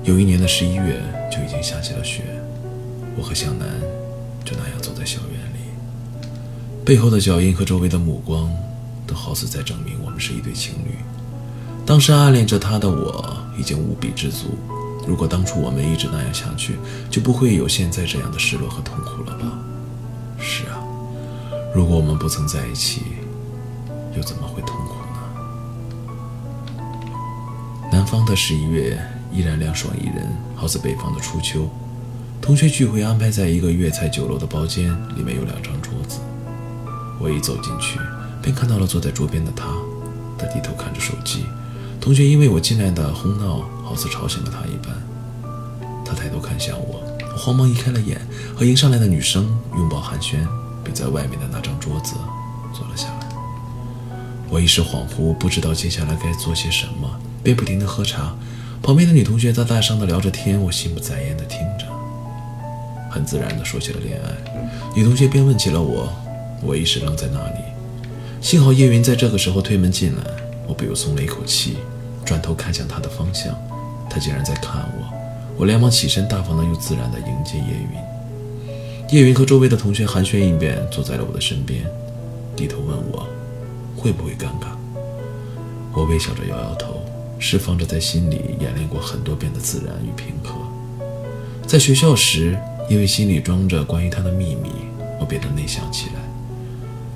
[0.09, 2.23] 有一年的十一月就已经下起了雪。
[3.14, 3.68] 我和向南
[4.42, 5.59] 就那样走在校园里，
[6.83, 8.51] 背后的脚印和周围的目光，
[9.07, 10.97] 都好似在证明我们是一对情侣。
[11.85, 14.57] 当时暗恋着他的我，已经无比知足。
[15.07, 16.79] 如果当初我们一直那样下去，
[17.11, 19.59] 就不会有现在这样的失落和痛苦了吧？
[20.38, 20.81] 是啊，
[21.75, 23.03] 如果我们不曾在一起，
[24.16, 24.94] 又怎么会痛苦
[26.79, 26.83] 呢？
[27.92, 28.99] 南方的十一月
[29.32, 31.68] 依然凉爽宜人，好似北方的初秋。
[32.40, 36.18] 同学聚会安排在一个粤菜酒楼的包间，里面有两张桌子。
[37.20, 37.98] 我一走进去，
[38.40, 39.66] 便看到了坐在桌边的他，
[40.38, 41.44] 他低头看着手机。
[42.00, 44.94] 同学因为我进来的哄闹，好似吵醒了他一般。
[46.04, 48.20] 他抬头看向我，我慌忙移开了眼，
[48.56, 49.44] 和迎上来的女生
[49.76, 50.36] 拥抱寒暄，
[50.84, 52.14] 并在外面的那张桌子
[52.72, 53.28] 坐了下来。
[54.48, 57.10] 我一时恍惚，不知道接下来该做些什么，
[57.42, 58.34] 便不停地喝茶。
[58.82, 61.86] 旁边的女同学在大声的聊着天，我心不在焉的听着，
[63.10, 64.30] 很自然的说起了恋爱。
[64.96, 66.10] 女同学便问起了我，
[66.62, 67.60] 我一时愣在那里。
[68.40, 70.22] 幸好叶云在这个时候推门进来。
[70.66, 71.78] 我不由松了一口气，
[72.24, 73.54] 转头看向他的方向，
[74.10, 75.14] 他竟然在看我。
[75.56, 77.98] 我连忙起身，大方的又自然的迎接叶云。
[79.10, 81.84] 叶云和周围的同学寒暄一遍，坐在了我的身边，
[82.54, 83.26] 低头问我
[83.96, 84.68] 会不会尴尬。
[85.94, 86.97] 我微笑着摇摇头，
[87.38, 90.61] 释放着在心里演练过很多遍的自然与平和。
[91.66, 94.70] 在学校时，因为心里装着关于他的秘密，
[95.20, 96.14] 我变得内向起来。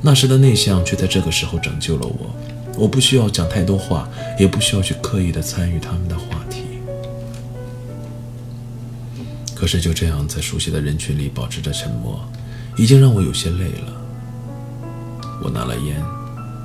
[0.00, 2.34] 那时的内向，却在这个时候拯救了我。
[2.76, 4.08] 我不需要讲太多话，
[4.38, 6.62] 也不需要去刻意的参与他们的话题。
[9.54, 12.20] 可是就这样在熟悉的人群里保持着沉默，
[12.76, 13.92] 已经让我有些累了。
[15.44, 16.02] 我拿了烟，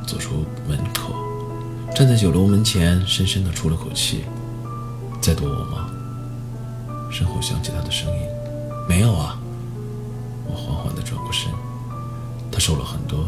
[0.07, 1.13] 走出门口，
[1.97, 4.23] 站在酒楼门前，深深的出了口气。
[5.19, 5.89] 在躲我吗？
[7.09, 8.21] 身后响起他的声音
[8.87, 9.39] ：“没有啊。”
[10.45, 11.51] 我缓缓的转过身，
[12.51, 13.25] 他瘦了很多，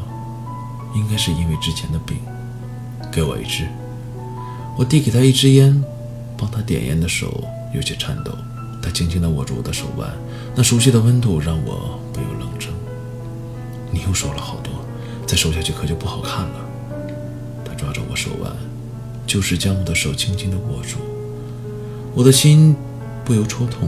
[0.94, 2.20] 应该是因为之前的病。
[3.12, 3.68] 给我一支，
[4.78, 5.84] 我递给他一支烟，
[6.38, 8.32] 帮他点烟的手有些颤抖。
[8.84, 10.08] 他轻轻地握住我的手腕，
[10.56, 12.70] 那熟悉的温度让我不由冷怔。
[13.90, 14.72] 你又瘦了好多，
[15.26, 16.69] 再瘦下去可就不好看了。
[17.80, 18.52] 抓着我手腕，
[19.26, 20.98] 就是将我的手轻轻地握住，
[22.14, 22.76] 我的心
[23.24, 23.88] 不由戳痛，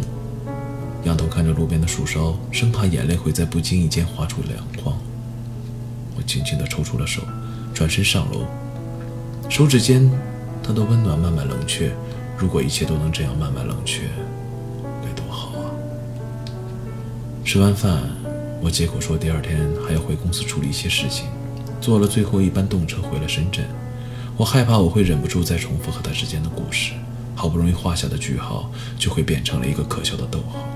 [1.03, 4.97] 仰头看着路边的树梢，生怕眼泪会在不经意间划出两光。
[6.15, 7.21] 我轻轻地抽出了手，
[7.73, 8.45] 转身上楼。
[9.49, 10.09] 手指间，
[10.63, 11.91] 他的温暖慢慢冷却。
[12.37, 14.03] 如果一切都能这样慢慢冷却，
[15.03, 15.67] 该多好啊！
[17.43, 18.03] 吃完饭，
[18.61, 21.25] 我借口说第二天还要回公司处理一些事情，
[21.81, 23.65] 坐了最后一班动车回了深圳。
[24.41, 26.93] 我害怕我会忍不住再重复和他之间的故事，
[27.35, 30.67] 好不容易画下的句号就会变成了一个可笑的逗号。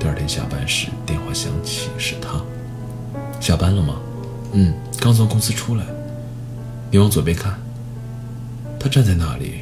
[0.00, 2.42] 第二天下班时，电话响起，是他。
[3.42, 3.96] 下班了吗？
[4.54, 5.84] 嗯，刚从公司出来。
[6.90, 7.60] 你往左边看。
[8.80, 9.56] 他站在那里，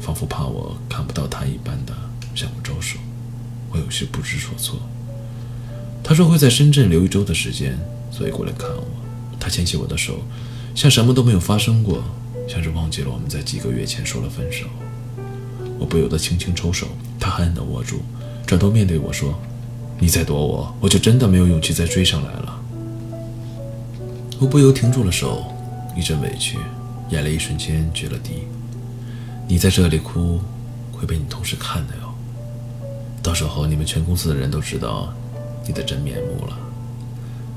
[0.00, 1.92] 仿佛怕我看不到他一般的
[2.36, 3.00] 向我招手。
[3.72, 4.78] 我有些不知所措。
[6.04, 7.76] 他说会在深圳留一周的时间，
[8.12, 8.86] 所以过来看我。
[9.40, 10.20] 他牵起我的手，
[10.74, 12.02] 像什么都没有发生过，
[12.48, 14.66] 像是忘记了我们在几个月前说了分手。
[15.78, 16.86] 我不由得轻轻抽手，
[17.20, 18.00] 他狠狠地握住，
[18.46, 19.38] 转头面对我说
[19.98, 22.60] ：“你再躲我，我就真的没有勇气再追上来了。”
[24.40, 25.44] 我不由停住了手，
[25.96, 26.56] 一阵委屈，
[27.10, 28.42] 眼泪一瞬间决了堤。
[29.46, 30.40] 你在这里哭，
[30.90, 32.14] 会被你同事看的哟。
[33.22, 35.12] 到时候你们全公司的人都知道
[35.66, 36.58] 你的真面目了。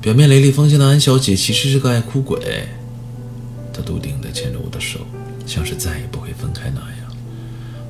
[0.00, 2.68] 表面雷厉风行的安小姐其实是个爱哭鬼。
[3.76, 5.00] 他笃定地牵着我的手，
[5.46, 7.14] 像是再也不会分开那样。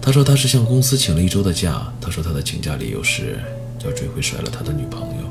[0.02, 1.92] 他说他是向公司请了一周的假。
[2.00, 3.38] 他说他的请假理由是
[3.84, 5.22] 要追回甩了他的女朋友。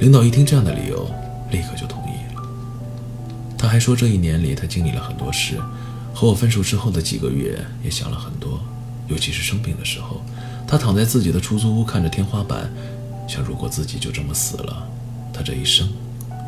[0.00, 1.10] 领导一听这样的理由，
[1.50, 2.42] 立刻就同意了。
[3.58, 5.58] 他还说这一年里他经历了很多事，
[6.14, 8.58] 和我分手之后的几个月也想了很多，
[9.08, 10.22] 尤其是生病的时候。
[10.66, 12.70] 他躺在自己的出租屋，看着天花板，
[13.28, 14.88] 想：如果自己就这么死了，
[15.32, 15.86] 他这一生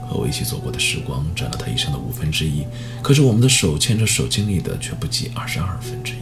[0.08, 2.64] 和我一起走过的时光占了他一生的五分之一，
[3.02, 6.16] 可是我们的手牵着手经历的却不及二十二分之一。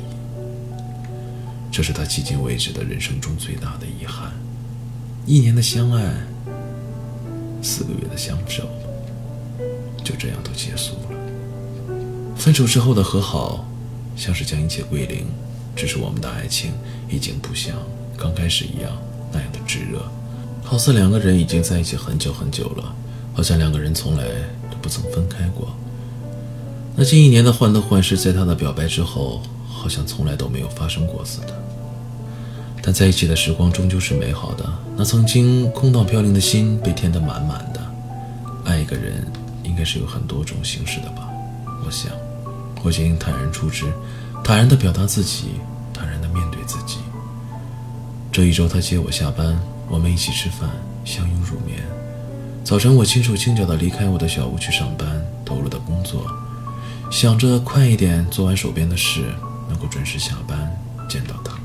[1.71, 4.33] 这是他迄今为止的人生中最大的遗憾。
[5.25, 6.15] 一年的相爱，
[7.63, 8.69] 四个月的相守，
[10.05, 12.37] 就这样都结束了。
[12.37, 13.67] 分手之后的和好，
[14.17, 15.27] 像是将一切归零。
[15.75, 16.73] 只是我们的爱情
[17.09, 17.75] 已经不像
[18.15, 18.93] 刚开始一样
[19.33, 20.03] 那样的炙热，
[20.63, 22.95] 好似两个人已经在一起很久很久了，
[23.33, 24.25] 好像两个人从来
[24.71, 25.69] 都不曾分开过。
[26.95, 31.63] 那近一年的患得患失，在他的表白之后，好像从来都没有发生过似的。
[32.83, 37.81] 但在一起的时光终究是美好的，那曾经空荡飘零的心被填得满满的。
[38.65, 39.27] 爱一个人，
[39.63, 41.29] 应该是有很多种形式的吧？
[41.85, 42.13] 我想，
[42.83, 43.87] 我已经坦然处之。
[44.45, 45.53] 坦然地表达自己，
[45.95, 46.99] 坦然地面对自己。
[48.33, 49.57] 这一周，他接我下班，
[49.89, 50.69] 我们一起吃饭，
[51.05, 51.79] 相拥入眠。
[52.65, 56.25] 早晨，我轻手轻脚地离开我的小屋去上班，投入的工作，
[57.11, 59.25] 想着快一点做完手边的事，
[59.69, 60.71] 能够准时下班
[61.09, 61.59] 见到他。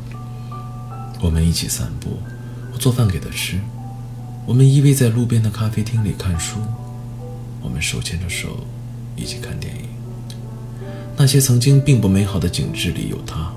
[1.22, 2.20] 我们一起散步，
[2.74, 3.60] 我做饭给他吃，
[4.46, 6.58] 我们依偎在路边的咖啡厅里看书，
[7.62, 8.66] 我们手牵着手
[9.16, 9.84] 一起看电影。
[11.16, 13.54] 那些曾经并不美好的景致里有他，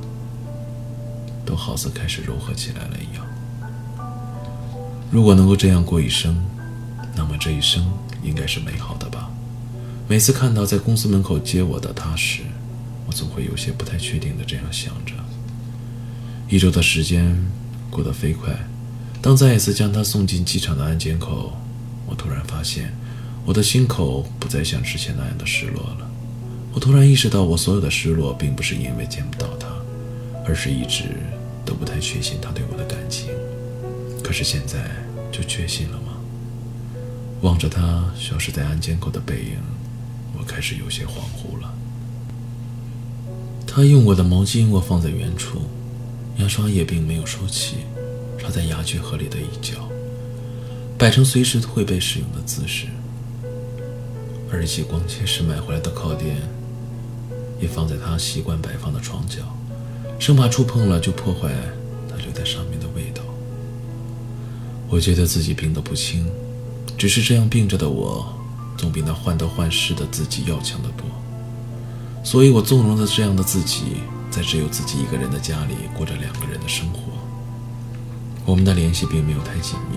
[1.45, 3.27] 都好似开始柔和起来了一样。
[5.11, 6.37] 如果能够这样过一生，
[7.21, 7.87] 那么这一生
[8.23, 9.31] 应该是美好的吧？
[10.09, 12.41] 每次看到在公司门口接我的他时，
[13.07, 15.13] 我总会有些不太确定的这样想着。
[16.49, 17.37] 一周的时间
[17.91, 18.59] 过得飞快，
[19.21, 21.53] 当再一次将他送进机场的安检口，
[22.07, 22.91] 我突然发现，
[23.45, 26.11] 我的心口不再像之前那样的失落了。
[26.73, 29.69] 我突然意识到，我所有的失落，并不是因为见不到他，
[30.47, 31.05] 而是一直
[31.67, 33.29] 都不太确信他对我的感情。
[34.25, 34.91] 可是现在
[35.31, 36.10] 就确信了吗？
[37.43, 39.57] 望着他消失在安检口的背影，
[40.39, 41.75] 我开始有些恍惚了。
[43.67, 45.63] 他用过的毛巾我放在原处，
[46.39, 47.77] 牙刷也并没有收起，
[48.39, 49.89] 插在牙具盒里的一角，
[50.99, 52.87] 摆成随时会被使用的姿势。
[54.53, 56.37] 耳机光切时买回来的靠垫。
[57.61, 59.43] 也放在他习惯摆放的床角，
[60.19, 61.53] 生怕触碰了就破坏
[62.09, 63.23] 他留在上面的味道。
[64.89, 66.27] 我觉得自己病得不轻，
[67.01, 68.31] 只是这样病着的我，
[68.77, 71.07] 总比那患得患失的自己要强得多。
[72.23, 77.01] 所以我纵容着这样的自己，在只有自己一个人的家里过着两个人的生活。
[78.45, 79.97] 我们的联系并没有太紧密，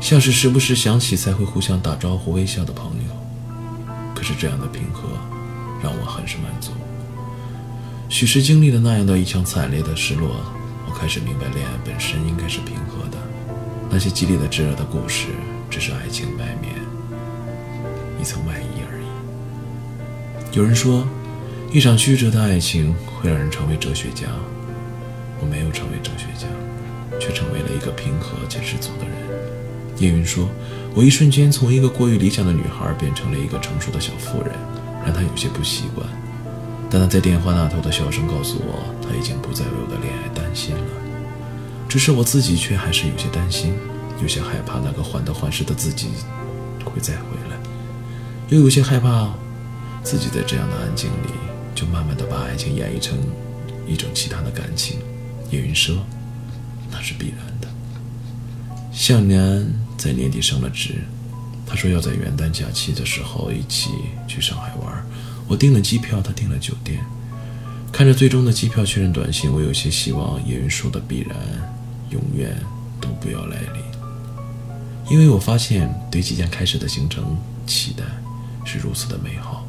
[0.00, 3.92] 像是时不时想起才会互相打招呼、微笑的朋友。
[4.14, 5.08] 可是这样的平和。
[5.82, 6.70] 让我很是满足。
[8.10, 10.28] 许是经历了那样的一场惨烈的失落，
[10.86, 13.16] 我开始明白，恋爱本身应该是平和的。
[13.90, 15.28] 那些激烈的、炙热的故事，
[15.70, 16.74] 只是爱情外面
[18.20, 20.56] 一层外衣而已。
[20.56, 21.06] 有人说，
[21.72, 24.26] 一场曲折的爱情会让人成为哲学家。
[25.40, 26.46] 我没有成为哲学家，
[27.18, 29.14] 却成为了一个平和且知足的人。
[29.98, 30.48] 叶云说，
[30.94, 34.52] 我一瞬间从一个过于理想的女孩变成了一个成熟的小妇人。
[35.02, 36.06] 让他有些不习惯，
[36.90, 40.82] 但他在电话那头的笑声告诉我，他已经不再为我的恋爱担心了。
[41.88, 43.72] 只是我自己却还是有些担心，
[44.22, 46.08] 有些害怕那个患得患失的自己
[46.84, 47.56] 会再回来，
[48.48, 49.32] 又有些害怕
[50.02, 51.30] 自己在这样的安静里
[51.74, 53.18] 就慢慢的把爱情演绎成
[53.86, 54.98] 一种其他的感情。
[55.50, 55.96] 叶云说，
[56.90, 57.68] 那是必然的。
[58.92, 59.66] 向南
[59.96, 60.96] 在年底升了职，
[61.66, 63.90] 他说要在元旦假期的时候一起
[64.28, 65.04] 去上海玩。
[65.48, 67.00] 我订了机票，他订了酒店。
[67.92, 71.36] 看着最终的机票确认短信，我有些希望叶云说的必然
[72.10, 72.56] 永远
[73.00, 73.82] 都不要来临，
[75.08, 77.36] 因为我发现对即将开始的行程
[77.66, 78.04] 期待
[78.64, 79.66] 是如此的美好。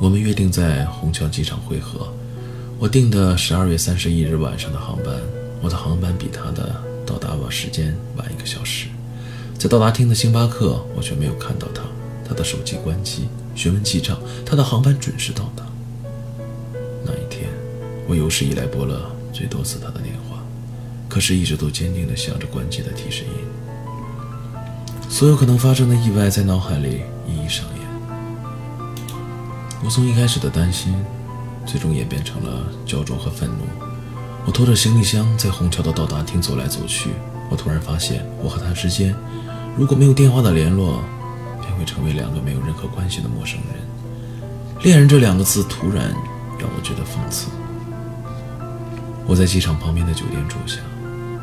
[0.00, 2.12] 我们约定在虹桥机场汇合，
[2.78, 5.14] 我订的十二月三十一日晚上的航班，
[5.62, 6.74] 我的航班比他的
[7.06, 8.88] 到达晚时间晚一个小时。
[9.56, 11.82] 在到达厅的星巴克，我却没有看到他，
[12.28, 13.28] 他的手机关机。
[13.54, 15.64] 询问机长，他的航班准时到达。
[17.04, 17.48] 那一天，
[18.08, 20.42] 我有史以来拨了最多次他的电话，
[21.08, 23.30] 可是一直都坚定地响着关机的提示音。
[25.12, 27.86] 所有可能发生的意外在脑海里一一上演。
[29.84, 30.94] 我从一开始的担心，
[31.66, 33.66] 最终演变成了焦灼和愤怒。
[34.46, 37.10] 我拖着行李箱在虹桥的到达厅走来走去，
[37.50, 39.14] 我突然发现，我和他之间
[39.76, 41.02] 如果没有电话的联络，
[41.60, 44.82] 便会成为两个没有任何关系的陌生人。
[44.82, 46.10] 恋人这两个字突然
[46.58, 47.50] 让我觉得讽刺。
[49.26, 50.78] 我在机场旁边的酒店住下，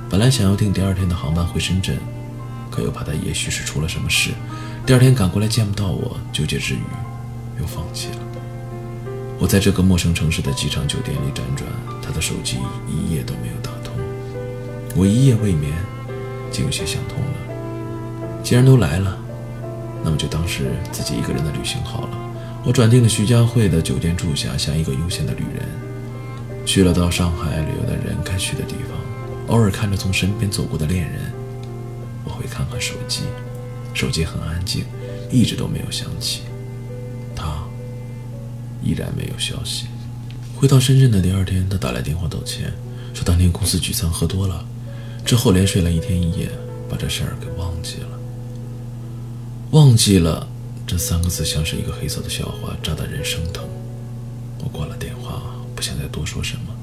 [0.09, 1.99] 本来想要订第二天的航班回深圳，
[2.69, 4.31] 可又怕他也许是出了什么事，
[4.85, 6.81] 第二天赶过来见不到我，纠结之余
[7.59, 8.17] 又放弃了。
[9.39, 11.69] 我在这个陌生城市的机场酒店里辗转，
[12.01, 12.57] 他的手机
[12.87, 13.93] 一夜都没有打通。
[14.95, 15.73] 我一夜未眠，
[16.51, 18.41] 竟有些想通了。
[18.43, 19.17] 既然都来了。
[20.01, 22.17] 那么就当是自己一个人的旅行好了。
[22.63, 28.97] 我转订了徐家汇的酒店住下，像一个悠闲的旅人，去了到上海旅游的人该去的地方。
[29.47, 31.33] 偶尔看着从身边走过的恋人，
[32.39, 33.23] 我会看看手机，
[33.93, 34.85] 手机很安静，
[35.29, 36.43] 一直都没有响起。
[37.35, 37.61] 他
[38.81, 39.87] 依然没有消息。
[40.55, 42.71] 回到深圳的第二天，他打来电话道歉，
[43.13, 44.65] 说当天公司聚餐喝多了，
[45.25, 46.49] 之后连睡了一天一夜，
[46.89, 48.19] 把这事儿给忘记了。
[49.71, 50.47] 忘记了
[50.87, 53.67] 这三个字，像是一个黑色的笑话，扎得人生疼。
[54.63, 55.41] 我挂了电话，
[55.75, 56.73] 不想再多说什么。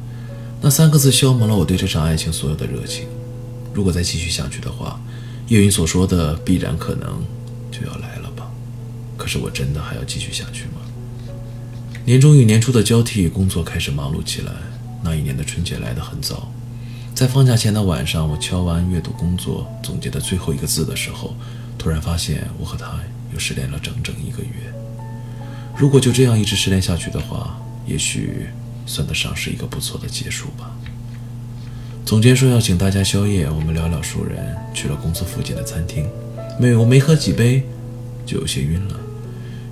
[0.61, 3.07] 那三个字消磨了我对这场爱情所有的热情。
[3.73, 5.01] 如果再继续下去的话，
[5.49, 7.25] 叶云所说的必然可能
[7.71, 8.51] 就要来了吧？
[9.17, 10.81] 可是我真的还要继续下去吗？
[12.05, 14.53] 年终与年初的交替，工作开始忙碌起来。
[15.03, 16.51] 那一年的春节来得很早，
[17.15, 21.35] 在放假前的晚上，我敲完阅读工作总结的最后一个字的时候。
[21.79, 22.99] 突然发现，我和他
[23.33, 24.51] 又失联了整整一个月。
[25.77, 28.49] 如果就这样一直失联下去的话，也许
[28.87, 30.75] 算得上是一个不错的结束吧。
[32.07, 36.09] 总监说要请大家宵夜，我们寥寥数人去了公司附近的餐厅。
[36.57, 37.65] 没有，我没喝几杯，
[38.25, 38.95] 就有些晕了。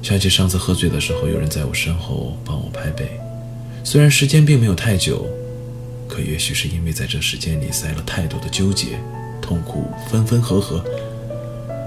[0.02, 3.08] 想起上次喝醉的时候，有人在我身后帮我拍背。
[3.84, 5.28] 虽然时间并没有太久，
[6.08, 8.98] 可也许是因为在这时间里塞了太多的纠结、
[9.40, 10.84] 痛苦、分分合合。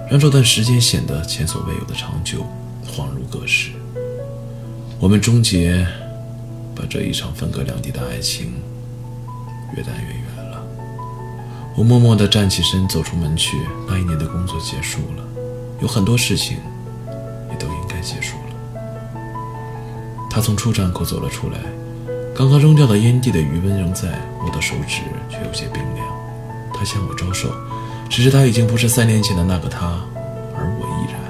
[0.09, 2.45] 让这段时间显得前所未有的长久，
[2.87, 3.71] 恍如隔世。
[4.97, 5.85] 我们终结，
[6.73, 8.53] 把这一场分隔两地的爱情
[9.75, 10.26] 越淡越远。
[11.77, 13.55] 我默默地站起身，走出门去。
[13.87, 15.23] 那一年的工作结束了，
[15.79, 16.57] 有很多事情
[17.51, 18.81] 也都应该结束了。
[20.27, 21.59] 他从出站口走了出来，
[22.35, 26.03] 刚刚扔掉的烟蒂的余温仍在，我的手指却有些冰凉。
[26.73, 27.53] 他向我招手。
[28.09, 30.01] 只是他已经不是三年前的那个他，
[30.55, 31.21] 而我依然。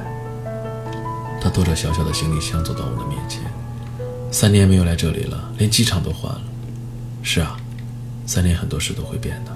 [1.42, 3.42] 他拖着小小的行李箱走到我的面前。
[4.32, 6.42] 三年没有来这里了，连机场都换了。
[7.22, 7.58] 是啊，
[8.26, 9.52] 三年很多事都会变的。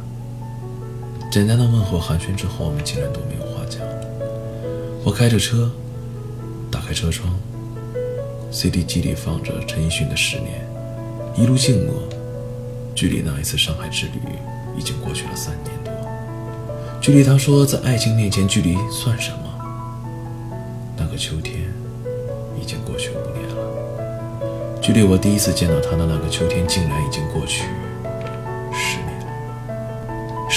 [1.32, 3.80] 简单的问候寒暄之后，我们竟然都没有话讲。
[5.02, 5.72] 我开着车，
[6.70, 7.34] 打开车窗
[8.52, 10.68] ，CD 机里放着陈奕迅的《十年》，
[11.42, 11.96] 一路静默。
[12.94, 14.20] 距离那一次上海之旅
[14.78, 15.94] 已经过去了三年多。
[17.00, 19.38] 距离他说，在爱情面前，距离算什么？
[20.98, 21.62] 那个秋天
[22.62, 24.82] 已经过去五年了。
[24.82, 27.64] 距离我第一次见到他的那个秋天，竟然已经过去。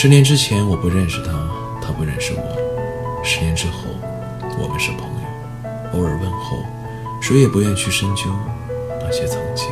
[0.04, 1.32] 十年之前，我不认识他，
[1.80, 3.24] 他不认识我。
[3.24, 3.84] 十年之后，
[4.60, 6.58] 我们是朋友，偶尔问候，
[7.22, 8.24] 谁也不愿去深究
[9.00, 9.66] 那些曾经。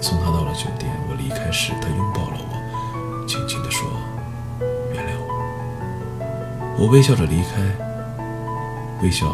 [0.00, 3.88] 送他到了酒店，我离开时，他拥抱了我，轻轻地说。
[4.92, 7.62] 原谅我我微笑着离开，
[9.00, 9.32] 微笑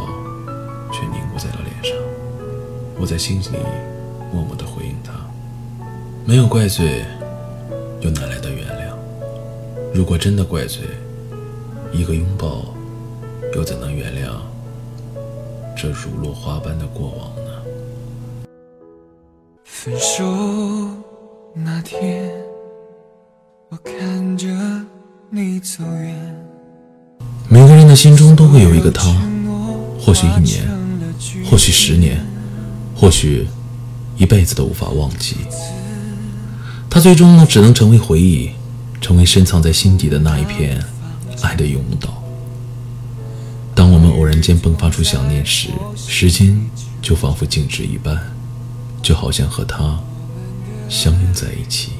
[0.93, 1.97] 却凝固在了脸上。
[2.99, 3.49] 我在心里
[4.31, 5.13] 默默地回应他：
[6.27, 7.03] 没有怪罪，
[8.03, 8.40] 又哪来？
[9.93, 10.83] 如果真的怪罪，
[11.93, 12.65] 一个拥抱，
[13.57, 14.31] 又怎能原谅
[15.77, 17.51] 这如落花般的过往呢？
[19.65, 20.25] 分手
[21.53, 22.31] 那天，
[23.69, 24.47] 我看着
[25.29, 26.47] 你走远。
[27.49, 29.09] 每个人的心中都会有一个他，
[29.99, 30.69] 或许一年，
[31.51, 32.25] 或许十年，
[32.95, 33.45] 或许
[34.17, 35.37] 一辈子都无法忘记。
[36.89, 38.51] 他最终呢，只能成为回忆，
[39.01, 40.83] 成为深藏在心底的那一片
[41.43, 42.23] 爱的永岛。
[43.75, 46.61] 当我们偶然间迸发出想念时，时间
[47.01, 48.19] 就仿佛静止一般。
[49.03, 49.99] 就好像和他
[50.87, 51.93] 相拥在一起。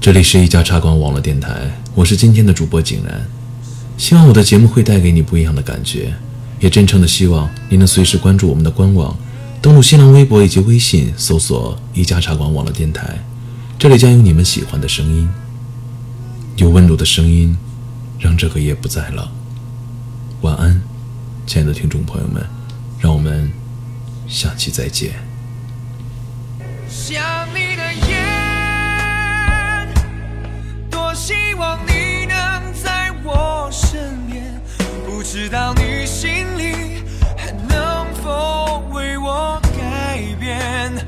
[0.00, 3.28] 这里是一家茶馆网络电台，我是今天的主播景然。
[3.98, 6.14] 希望我的节目会带给你不一样的感觉，
[6.58, 9.14] 也真诚的希望你能随时关注我们的官网，
[9.60, 13.22] 登录新浪微博以及微信，搜索“一家茶馆网络电台”，
[13.82, 15.28] 这里将有你们喜欢的声音，
[16.54, 17.58] 有温柔的声音，
[18.16, 19.28] 让这个夜不再冷。
[20.42, 20.80] 晚安，
[21.48, 22.46] 亲爱的听众朋友们，
[23.00, 23.50] 让我们
[24.28, 25.14] 下期再见。
[26.88, 27.20] 想
[27.52, 28.22] 你的夜，
[30.88, 34.62] 多希望你能在我身边，
[35.04, 37.02] 不知道你心里
[37.36, 41.04] 还能否为我改变。